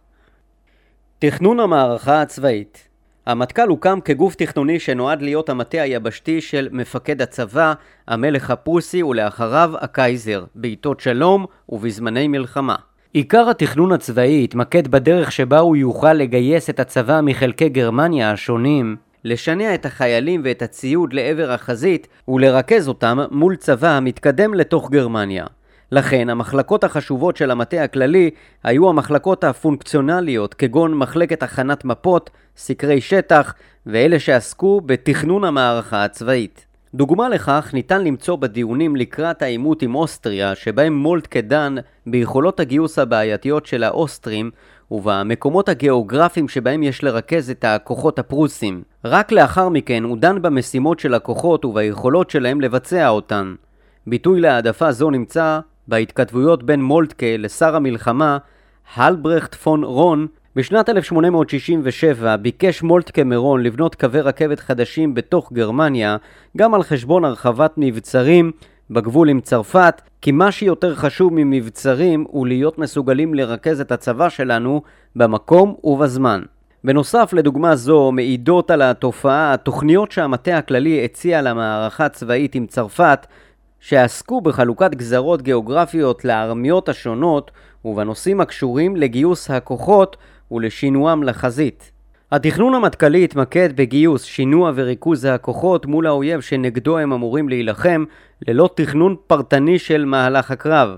[1.20, 2.88] תכנון המערכה הצבאית
[3.26, 7.74] המטכ"ל הוקם כגוף תכנוני שנועד להיות המטה היבשתי של מפקד הצבא,
[8.08, 12.76] המלך הפרוסי ולאחריו הקייזר, בעיתות שלום ובזמני מלחמה.
[13.14, 19.74] עיקר התכנון הצבאי התמקד בדרך שבה הוא יוכל לגייס את הצבא מחלקי גרמניה השונים, לשנע
[19.76, 25.46] את החיילים ואת הציוד לעבר החזית ולרכז אותם מול צבא המתקדם לתוך גרמניה.
[25.92, 28.30] לכן המחלקות החשובות של המטה הכללי
[28.64, 33.54] היו המחלקות הפונקציונליות כגון מחלקת הכנת מפות, סקרי שטח
[33.86, 36.66] ואלה שעסקו בתכנון המערכה הצבאית.
[36.96, 43.66] דוגמה לכך ניתן למצוא בדיונים לקראת העימות עם אוסטריה שבהם מולטקה דן ביכולות הגיוס הבעייתיות
[43.66, 44.52] של האוסטרים
[44.92, 48.84] ובמקומות הגיאוגרפיים שבהם יש לרכז את הכוחות הפרוסים.
[49.06, 53.56] רק לאחר מכן הוא דן במשימות של הכוחות וביכולות שלהם לבצע אותן.
[54.08, 58.38] ביטוי להעדפה זו נמצא בהתכתבויות בין מולטקה לשר המלחמה,
[58.96, 66.18] הלברכט פון רון, בשנת 1867 ביקש מולטקה מרון לבנות קווי רכבת חדשים בתוך גרמניה,
[66.58, 68.52] גם על חשבון הרחבת מבצרים
[68.90, 74.82] בגבול עם צרפת, כי מה שיותר חשוב ממבצרים הוא להיות מסוגלים לרכז את הצבא שלנו
[75.16, 76.42] במקום ובזמן.
[76.84, 83.28] בנוסף לדוגמה זו מעידות על התופעה התוכניות שהמטה הכללי הציע למערכה צבאית עם צרפת
[83.80, 87.52] שעסקו בחלוקת גזרות גיאוגרפיות לארמיות השונות
[87.86, 90.18] ובנושאים הקשורים לגיוס הכוחות
[90.52, 91.92] ולשינועם לחזית.
[92.32, 98.04] התכנון המטכ"לי התמקד בגיוס, שינוע וריכוז הכוחות מול האויב שנגדו הם אמורים להילחם
[98.48, 100.98] ללא תכנון פרטני של מהלך הקרב.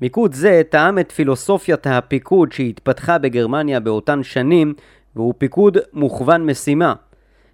[0.00, 4.74] מיקוד זה טעם את פילוסופיית הפיקוד שהתפתחה בגרמניה באותן שנים
[5.16, 6.94] והוא פיקוד מוכוון משימה.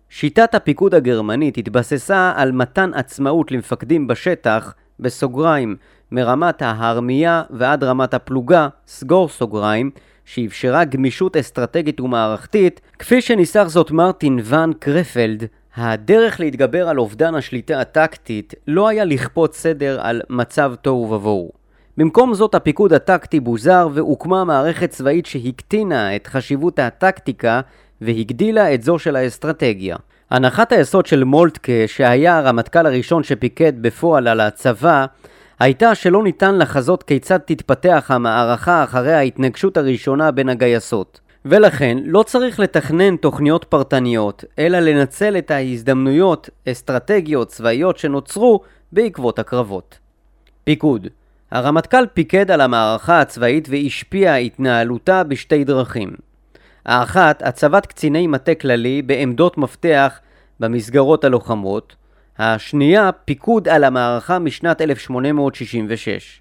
[0.09, 5.76] שיטת הפיקוד הגרמנית התבססה על מתן עצמאות למפקדים בשטח, בסוגריים,
[6.12, 9.90] מרמת ההרמייה ועד רמת הפלוגה, סגור סוגריים,
[10.29, 15.45] שאפשרה גמישות אסטרטגית ומערכתית, כפי שניסח זאת מרטין ואן קרפלד,
[15.77, 21.51] הדרך להתגבר על אובדן השליטה הטקטית לא היה לכפות סדר על מצב תוהו ובוהו.
[21.97, 27.61] במקום זאת הפיקוד הטקטי בוזר והוקמה מערכת צבאית שהקטינה את חשיבות הטקטיקה
[28.01, 29.97] והגדילה את זו של האסטרטגיה.
[30.31, 35.07] הנחת היסוד של מולטקה, שהיה הרמטכ"ל הראשון שפיקד בפועל על הצבא,
[35.61, 41.21] הייתה שלא ניתן לחזות כיצד תתפתח המערכה אחרי ההתנגשות הראשונה בין הגייסות.
[41.44, 48.61] ולכן לא צריך לתכנן תוכניות פרטניות, אלא לנצל את ההזדמנויות אסטרטגיות צבאיות שנוצרו
[48.92, 49.99] בעקבות הקרבות.
[50.64, 51.07] פיקוד
[51.51, 56.11] הרמטכ"ל פיקד על המערכה הצבאית והשפיע התנהלותה בשתי דרכים.
[56.87, 60.21] האחת, הצבת קציני מטה כללי בעמדות מפתח
[60.61, 61.97] במסגרות הלוחמות.
[62.38, 66.40] השנייה, פיקוד על המערכה משנת 1866.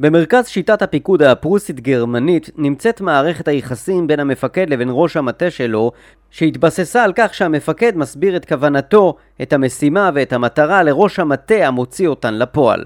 [0.00, 5.92] במרכז שיטת הפיקוד הפרוסית-גרמנית נמצאת מערכת היחסים בין המפקד לבין ראש המטה שלו,
[6.30, 12.34] שהתבססה על כך שהמפקד מסביר את כוונתו, את המשימה ואת המטרה לראש המטה המוציא אותן
[12.34, 12.84] לפועל.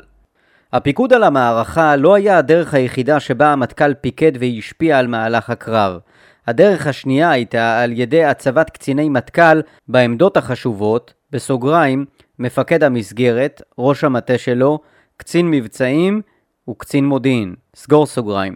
[0.72, 5.98] הפיקוד על המערכה לא היה הדרך היחידה שבה המטכ"ל פיקד והשפיע על מהלך הקרב.
[6.46, 12.04] הדרך השנייה הייתה על ידי הצבת קציני מטכ"ל בעמדות החשובות, בסוגריים,
[12.38, 14.78] מפקד המסגרת, ראש המטה שלו,
[15.16, 16.22] קצין מבצעים
[16.70, 18.54] וקצין מודיעין, סגור סוגריים,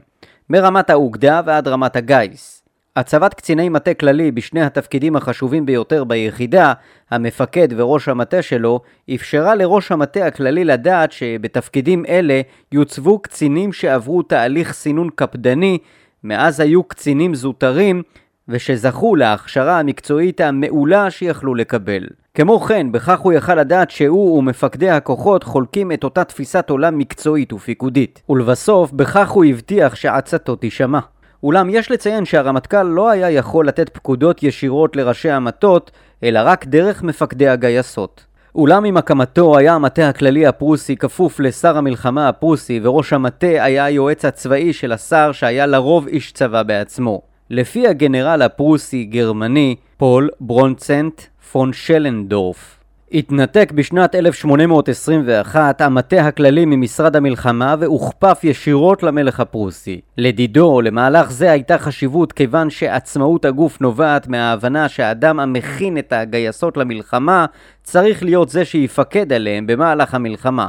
[0.51, 2.63] מרמת האוגדה ועד רמת הגיס.
[2.97, 6.73] הצבת קציני מטה כללי בשני התפקידים החשובים ביותר ביחידה,
[7.11, 8.81] המפקד וראש המטה שלו,
[9.15, 12.41] אפשרה לראש המטה הכללי לדעת שבתפקידים אלה
[12.73, 15.79] יוצבו קצינים שעברו תהליך סינון קפדני,
[16.25, 18.03] מאז היו קצינים זוטרים,
[18.49, 22.07] ושזכו להכשרה המקצועית המעולה שיכלו לקבל.
[22.37, 27.53] כמו כן, בכך הוא יכל לדעת שהוא ומפקדי הכוחות חולקים את אותה תפיסת עולם מקצועית
[27.53, 28.23] ופיקודית.
[28.29, 30.99] ולבסוף, בכך הוא הבטיח שעצתו תישמע.
[31.43, 35.91] אולם יש לציין שהרמטכ"ל לא היה יכול לתת פקודות ישירות לראשי המטות,
[36.23, 38.25] אלא רק דרך מפקדי הגייסות.
[38.55, 44.25] אולם עם הקמתו היה המטה הכללי הפרוסי כפוף לשר המלחמה הפרוסי וראש המטה היה היועץ
[44.25, 47.23] הצבאי של השר שהיה לרוב איש צבא בעצמו.
[47.51, 51.21] לפי הגנרל הפרוסי-גרמני פול ברונצנט
[51.53, 52.79] פון שלנדורף.
[53.13, 60.01] התנתק בשנת 1821 המטה הכללי ממשרד המלחמה והוכפף ישירות למלך הפרוסי.
[60.19, 67.47] לדידו, למהלך זה הייתה חשיבות כיוון שעצמאות הגוף נובעת מההבנה שהאדם המכין את הגייסות למלחמה
[67.83, 70.69] צריך להיות זה שיפקד עליהם במהלך המלחמה.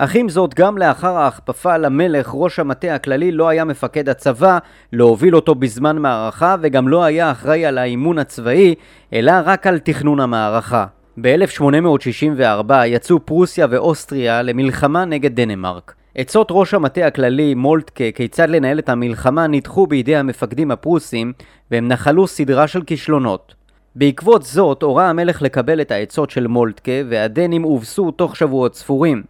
[0.00, 4.58] אך עם זאת, גם לאחר ההכפפה למלך, ראש המטה הכללי לא היה מפקד הצבא,
[4.92, 8.74] להוביל אותו בזמן מערכה, וגם לא היה אחראי על האימון הצבאי,
[9.12, 10.86] אלא רק על תכנון המערכה.
[11.20, 15.94] ב-1864 יצאו פרוסיה ואוסטריה למלחמה נגד דנמרק.
[16.14, 21.32] עצות ראש המטה הכללי, מולטקה, כיצד לנהל את המלחמה נדחו בידי המפקדים הפרוסים,
[21.70, 23.54] והם נחלו סדרה של כישלונות.
[23.96, 29.22] בעקבות זאת הורה המלך לקבל את העצות של מולטקה, והדנים הובסו תוך שבועות ספורים.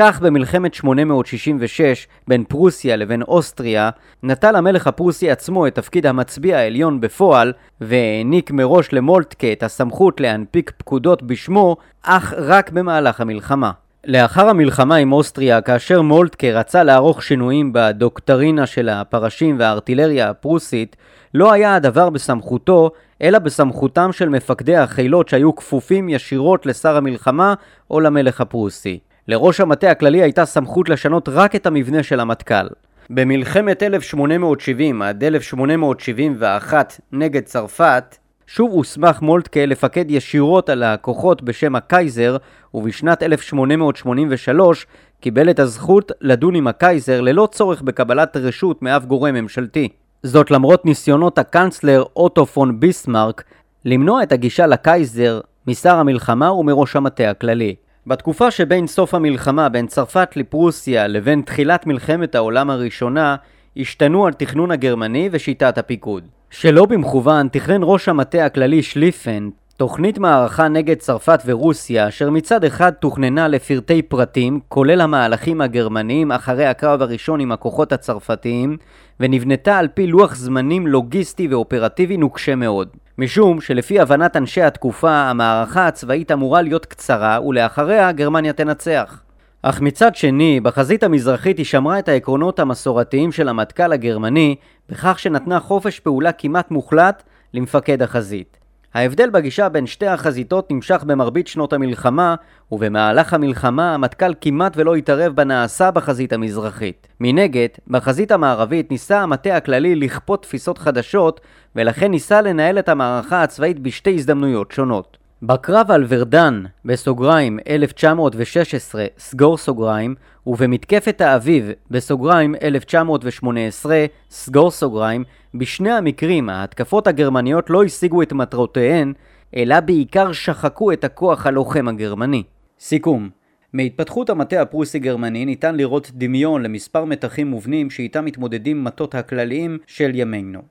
[0.00, 3.90] כך במלחמת 866 בין פרוסיה לבין אוסטריה,
[4.22, 10.72] נטל המלך הפרוסי עצמו את תפקיד המצביע העליון בפועל, והעניק מראש למולטקה את הסמכות להנפיק
[10.76, 13.70] פקודות בשמו, אך רק במהלך המלחמה.
[14.04, 20.96] לאחר המלחמה עם אוסטריה, כאשר מולטקה רצה לערוך שינויים בדוקטרינה של הפרשים והארטילריה הפרוסית,
[21.34, 22.90] לא היה הדבר בסמכותו,
[23.22, 27.54] אלא בסמכותם של מפקדי החילות שהיו כפופים ישירות לשר המלחמה
[27.90, 28.98] או למלך הפרוסי.
[29.28, 32.66] לראש המטה הכללי הייתה סמכות לשנות רק את המבנה של המטכ"ל.
[33.10, 42.36] במלחמת 1870 עד 1871 נגד צרפת, שוב הוסמך מולטקה לפקד ישירות על הכוחות בשם הקייזר,
[42.74, 44.86] ובשנת 1883
[45.20, 49.88] קיבל את הזכות לדון עם הקייזר ללא צורך בקבלת רשות מאף גורם ממשלתי.
[50.22, 53.44] זאת למרות ניסיונות הקאנצלר אוטו פון ביסמרק
[53.84, 57.74] למנוע את הגישה לקייזר משר המלחמה ומראש המטה הכללי.
[58.08, 63.36] בתקופה שבין סוף המלחמה בין צרפת לפרוסיה לבין תחילת מלחמת העולם הראשונה,
[63.76, 66.24] השתנו התכנון הגרמני ושיטת הפיקוד.
[66.50, 72.90] שלא במכוון תכנן ראש המטה הכללי שליפן תוכנית מערכה נגד צרפת ורוסיה, אשר מצד אחד
[72.90, 78.76] תוכננה לפרטי פרטים, כולל המהלכים הגרמניים אחרי הקרב הראשון עם הכוחות הצרפתיים,
[79.20, 82.88] ונבנתה על פי לוח זמנים לוגיסטי ואופרטיבי נוקשה מאוד.
[83.20, 89.22] משום שלפי הבנת אנשי התקופה, המערכה הצבאית אמורה להיות קצרה, ולאחריה גרמניה תנצח.
[89.62, 94.56] אך מצד שני, בחזית המזרחית היא שמרה את העקרונות המסורתיים של המטכ"ל הגרמני,
[94.88, 97.22] בכך שנתנה חופש פעולה כמעט מוחלט
[97.54, 98.58] למפקד החזית.
[98.98, 102.34] ההבדל בגישה בין שתי החזיתות נמשך במרבית שנות המלחמה,
[102.72, 107.08] ובמהלך המלחמה המטכ"ל כמעט ולא התערב בנעשה בחזית המזרחית.
[107.20, 111.40] מנגד, בחזית המערבית ניסה המטה הכללי לכפות תפיסות חדשות,
[111.76, 115.16] ולכן ניסה לנהל את המערכה הצבאית בשתי הזדמנויות שונות.
[115.42, 120.14] בקרב על ורדן, בסוגריים 1916, סגור סוגריים,
[120.46, 129.12] ובמתקפת האביב, בסוגריים 1918, סגור סוגריים, בשני המקרים ההתקפות הגרמניות לא השיגו את מטרותיהן,
[129.56, 132.42] אלא בעיקר שחקו את הכוח הלוחם הגרמני.
[132.80, 133.30] סיכום
[133.72, 140.62] מהתפתחות המטה הפרוסי-גרמני ניתן לראות דמיון למספר מתחים מובנים שאיתם מתמודדים מטות הכלליים של ימינו.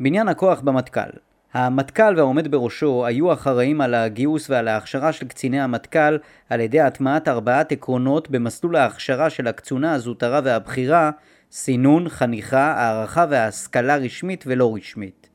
[0.00, 1.10] בניין הכוח במטכ"ל
[1.52, 6.18] המטכ"ל והעומד בראשו היו אחראים על הגיוס ועל ההכשרה של קציני המטכ"ל
[6.50, 11.10] על ידי הטמעת ארבעת עקרונות במסלול ההכשרה של הקצונה, הזוטרה והבכירה,
[11.52, 15.28] סינון, חניכה, הערכה והשכלה רשמית ולא רשמית.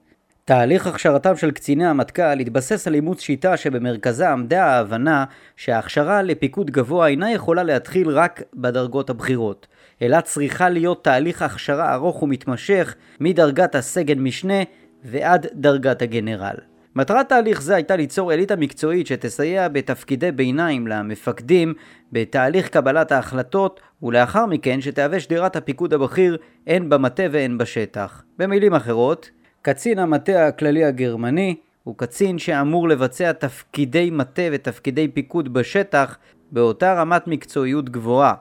[0.45, 5.25] תהליך הכשרתם של קציני המטכ"ל התבסס על אימוץ שיטה שבמרכזה עמדה ההבנה
[5.55, 9.67] שההכשרה לפיקוד גבוה אינה יכולה להתחיל רק בדרגות הבכירות,
[10.01, 14.63] אלא צריכה להיות תהליך הכשרה ארוך ומתמשך מדרגת הסגן משנה
[15.03, 16.55] ועד דרגת הגנרל.
[16.97, 21.73] מטרת תהליך זה הייתה ליצור אליטה מקצועית שתסייע בתפקידי ביניים למפקדים
[22.11, 28.23] בתהליך קבלת ההחלטות ולאחר מכן שתהווה שדרת הפיקוד הבכיר הן במטה והן בשטח.
[28.39, 29.29] במילים אחרות,
[29.61, 36.17] קצין המטה הכללי הגרמני הוא קצין שאמור לבצע תפקידי מטה ותפקידי פיקוד בשטח
[36.51, 38.33] באותה רמת מקצועיות גבוהה.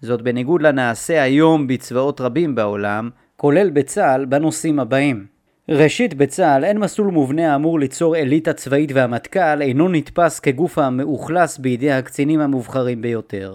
[0.00, 5.37] זאת בניגוד לנעשה היום בצבאות רבים בעולם, כולל בצה"ל בנושאים הבאים
[5.70, 11.92] ראשית, בצה"ל אין מסלול מובנה האמור ליצור אליטה צבאית והמטכ"ל אינו נתפס כגוף המאוכלס בידי
[11.92, 13.54] הקצינים המובחרים ביותר.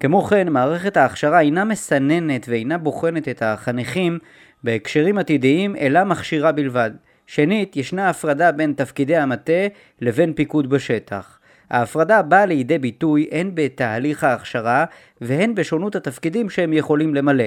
[0.00, 4.18] כמו כן, מערכת ההכשרה אינה מסננת ואינה בוחנת את החניכים
[4.64, 6.90] בהקשרים עתידיים אלא מכשירה בלבד.
[7.26, 9.66] שנית, ישנה הפרדה בין תפקידי המטה
[10.00, 11.37] לבין פיקוד בשטח.
[11.70, 14.84] ההפרדה באה לידי ביטוי הן בתהליך ההכשרה
[15.20, 17.44] והן בשונות התפקידים שהם יכולים למלא.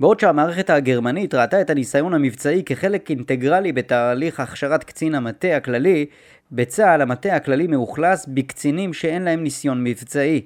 [0.00, 6.06] בעוד שהמערכת הגרמנית ראתה את הניסיון המבצעי כחלק אינטגרלי בתהליך הכשרת קצין המטה הכללי,
[6.52, 10.40] בצה"ל המטה הכללי מאוכלס בקצינים שאין להם ניסיון מבצעי.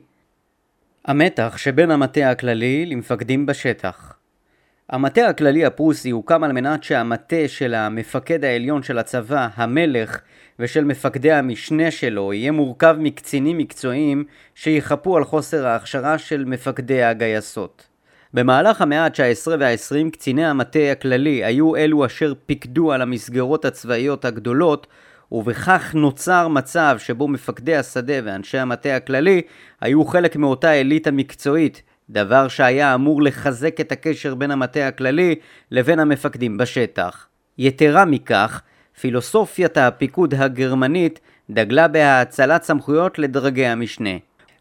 [1.05, 4.16] המתח שבין המטה הכללי למפקדים בשטח
[4.91, 10.21] המטה הכללי הפרוסי הוקם על מנת שהמטה של המפקד העליון של הצבא, המלך,
[10.59, 17.87] ושל מפקדי המשנה שלו יהיה מורכב מקצינים מקצועיים שיחפו על חוסר ההכשרה של מפקדי הגייסות.
[18.35, 24.87] במהלך המאה ה-19 וה-20 קציני המטה הכללי היו אלו אשר פיקדו על המסגרות הצבאיות הגדולות
[25.33, 29.43] ובכך נוצר מצב שבו מפקדי השדה ואנשי המטה הכללי
[29.81, 35.35] היו חלק מאותה אליטה מקצועית, דבר שהיה אמור לחזק את הקשר בין המטה הכללי
[35.71, 37.27] לבין המפקדים בשטח.
[37.59, 38.63] יתרה מכך,
[39.01, 44.11] פילוסופיית הפיקוד הגרמנית דגלה בהאצלת סמכויות לדרגי המשנה.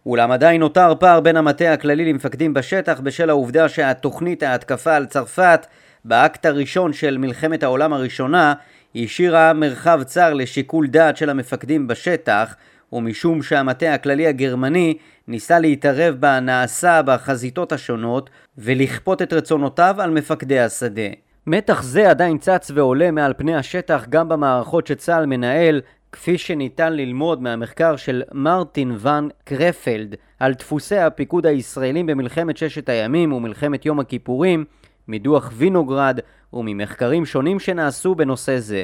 [0.06, 5.66] אולם עדיין נותר פער בין המטה הכללי למפקדים בשטח בשל העובדה שהתוכנית ההתקפה על צרפת
[6.06, 8.54] באקט הראשון של מלחמת העולם הראשונה
[8.96, 12.56] השאירה מרחב צר לשיקול דעת של המפקדים בשטח
[12.94, 21.10] ומשום שהמטה הכללי הגרמני ניסה להתערב בנעשה בחזיתות השונות ולכפות את רצונותיו על מפקדי השדה.
[21.48, 27.42] מתח זה עדיין צץ ועולה מעל פני השטח גם במערכות שצה"ל מנהל כפי שניתן ללמוד
[27.42, 34.66] מהמחקר של מרטין ון קרפלד על דפוסי הפיקוד הישראלים במלחמת ששת הימים ומלחמת יום הכיפורים,
[35.08, 36.20] מדוח וינוגרד
[36.54, 38.84] וממחקרים שונים שנעשו בנושא זה.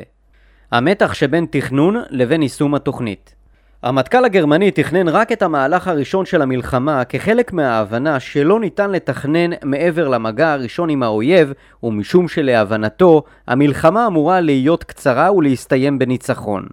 [0.71, 3.35] המתח שבין תכנון לבין יישום התוכנית
[3.83, 10.07] המטכ"ל הגרמני תכנן רק את המהלך הראשון של המלחמה כחלק מההבנה שלא ניתן לתכנן מעבר
[10.07, 16.67] למגע הראשון עם האויב, ומשום שלהבנתו, המלחמה אמורה להיות קצרה ולהסתיים בניצחון.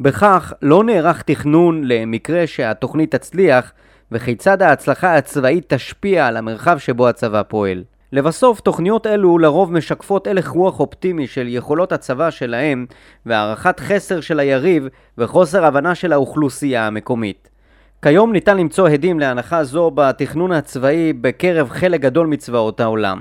[0.00, 3.72] בכך לא נערך תכנון למקרה שהתוכנית תצליח
[4.12, 7.82] וכיצד ההצלחה הצבאית תשפיע על המרחב שבו הצבא פועל.
[8.12, 12.86] לבסוף, תוכניות אלו לרוב משקפות הלך רוח אופטימי של יכולות הצבא שלהם
[13.26, 17.48] והערכת חסר של היריב וחוסר הבנה של האוכלוסייה המקומית.
[18.02, 23.20] כיום ניתן למצוא הדים להנחה זו בתכנון הצבאי בקרב חלק גדול מצבאות העולם.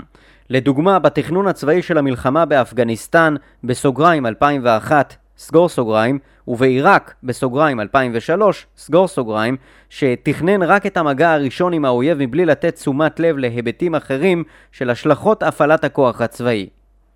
[0.49, 9.57] לדוגמה, בתכנון הצבאי של המלחמה באפגניסטן, בסוגריים 2001, סגור סוגריים, ובעיראק, בסוגריים 2003, סגור סוגריים,
[9.89, 15.43] שתכנן רק את המגע הראשון עם האויב מבלי לתת תשומת לב להיבטים אחרים של השלכות
[15.43, 16.69] הפעלת הכוח הצבאי.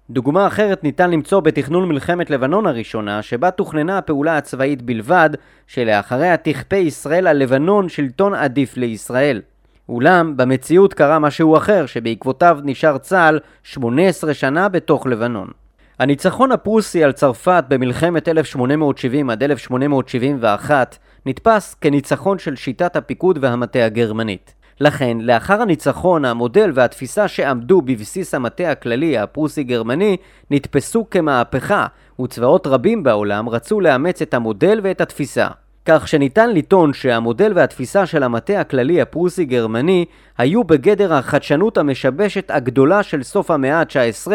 [0.09, 5.29] דוגמה אחרת ניתן למצוא בתכנון מלחמת לבנון הראשונה, שבה תוכננה הפעולה הצבאית בלבד,
[5.67, 9.41] שלאחריה תכפה ישראל על לבנון שלטון עדיף לישראל.
[9.89, 15.64] אולם, במציאות קרה משהו אחר, שבעקבותיו נשאר צה"ל 18 שנה בתוך לבנון.
[15.99, 24.53] הניצחון הפרוסי על צרפת במלחמת 1870 עד 1871 נתפס כניצחון של שיטת הפיקוד והמטה הגרמנית.
[24.79, 30.17] לכן, לאחר הניצחון, המודל והתפיסה שעמדו בבסיס המטה הכללי הפרוסי-גרמני
[30.51, 31.87] נתפסו כמהפכה,
[32.21, 35.47] וצבאות רבים בעולם רצו לאמץ את המודל ואת התפיסה.
[35.85, 40.05] כך שניתן לטעון שהמודל והתפיסה של המטה הכללי הפרוסי-גרמני
[40.37, 44.31] היו בגדר החדשנות המשבשת הגדולה של סוף המאה ה-19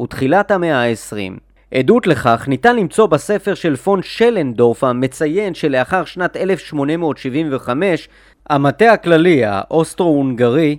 [0.00, 1.38] ותחילת המאה ה-20.
[1.74, 8.08] עדות לכך ניתן למצוא בספר של פון שלנדורף המציין שלאחר שנת 1875
[8.50, 10.76] המטה הכללי האוסטרו-הונגרי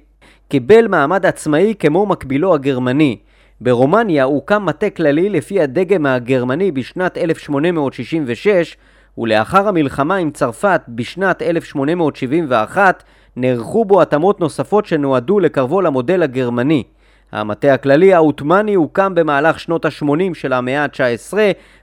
[0.48, 3.18] קיבל מעמד עצמאי כמו מקבילו הגרמני.
[3.62, 8.78] ברומניה הוקם מטה כללי לפי הדגם הגרמני בשנת 1866
[9.18, 13.04] ולאחר המלחמה עם צרפת בשנת 1871
[13.36, 16.84] נערכו בו התאמות נוספות שנועדו לקרבו למודל הגרמני.
[17.32, 21.38] המטה הכללי העות'מאני הוקם במהלך שנות ה-80 של המאה ה-19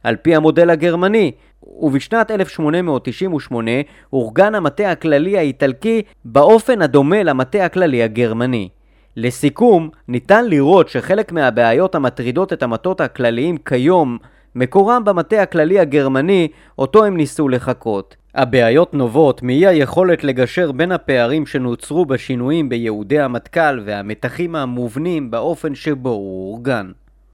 [0.04, 1.32] על פי המודל הגרמני,
[1.80, 3.70] ובשנת 1898
[4.12, 8.68] אורגן המטה הכללי האיטלקי באופן הדומה למטה הכללי הגרמני.
[9.16, 14.18] לסיכום, ניתן לראות שחלק מהבעיות המטרידות את המטות הכלליים כיום
[14.54, 16.48] מקורם במטה הכללי הגרמני,
[16.78, 18.16] אותו הם ניסו לחקות.
[18.34, 26.10] הבעיות נובעות מאי היכולת לגשר בין הפערים שנוצרו בשינויים ביהודי המטכ"ל והמתחים המובנים באופן שבו
[26.10, 26.90] הוא אורגן.